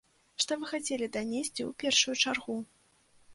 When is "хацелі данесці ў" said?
0.71-1.69